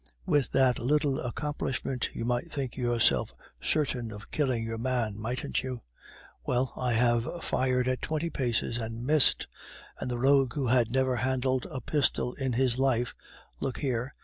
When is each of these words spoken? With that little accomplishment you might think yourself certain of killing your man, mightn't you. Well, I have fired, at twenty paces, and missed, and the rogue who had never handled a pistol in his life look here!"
With 0.25 0.49
that 0.53 0.79
little 0.79 1.19
accomplishment 1.19 2.09
you 2.13 2.25
might 2.25 2.49
think 2.49 2.75
yourself 2.75 3.35
certain 3.61 4.11
of 4.11 4.31
killing 4.31 4.63
your 4.63 4.79
man, 4.79 5.15
mightn't 5.15 5.61
you. 5.61 5.83
Well, 6.43 6.73
I 6.75 6.93
have 6.93 7.29
fired, 7.43 7.87
at 7.87 8.01
twenty 8.01 8.31
paces, 8.31 8.77
and 8.79 9.05
missed, 9.05 9.45
and 9.99 10.09
the 10.09 10.17
rogue 10.17 10.55
who 10.55 10.65
had 10.65 10.89
never 10.89 11.17
handled 11.17 11.67
a 11.69 11.81
pistol 11.81 12.33
in 12.33 12.53
his 12.53 12.79
life 12.79 13.13
look 13.59 13.77
here!" 13.77 14.15